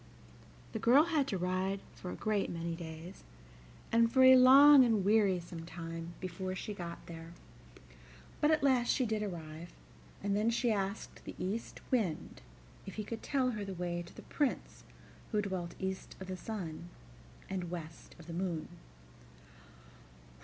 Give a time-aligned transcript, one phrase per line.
[0.71, 3.23] The girl had to ride for a great many days,
[3.91, 7.33] and for a long and wearisome time, before she got there;
[8.39, 9.71] but at last she did arrive,
[10.23, 12.41] and then she asked the East Wind
[12.87, 14.83] if he could tell her the way to the Prince
[15.31, 16.89] who dwelt east of the sun
[17.47, 18.69] and west of the moon.